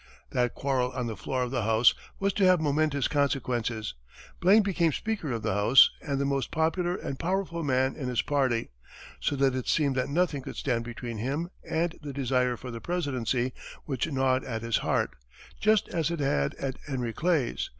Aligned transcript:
That 0.31 0.55
quarrel 0.55 0.91
on 0.93 1.05
the 1.05 1.15
floor 1.15 1.43
of 1.43 1.51
the 1.51 1.61
House 1.61 1.93
was 2.19 2.33
to 2.33 2.45
have 2.45 2.59
momentous 2.59 3.07
consequences. 3.07 3.93
Blaine 4.39 4.63
became 4.63 4.91
speaker 4.91 5.31
of 5.31 5.43
the 5.43 5.53
House 5.53 5.91
and 6.01 6.19
the 6.19 6.25
most 6.25 6.49
popular 6.49 6.95
and 6.95 7.19
powerful 7.19 7.63
man 7.63 7.95
in 7.95 8.07
his 8.09 8.23
party, 8.23 8.71
so 9.19 9.35
that 9.35 9.53
it 9.53 9.67
seemed 9.67 9.95
that 9.97 10.09
nothing 10.09 10.41
could 10.41 10.55
stand 10.55 10.85
between 10.85 11.19
him 11.19 11.51
and 11.63 11.99
the 12.01 12.13
desire 12.13 12.57
for 12.57 12.71
the 12.71 12.81
presidency 12.81 13.53
which 13.85 14.07
gnawed 14.11 14.43
at 14.43 14.63
his 14.63 14.77
heart, 14.77 15.11
just 15.59 15.87
as 15.89 16.09
it 16.09 16.19
had 16.19 16.55
at 16.55 16.77
Henry 16.87 17.13
Clay's. 17.13 17.69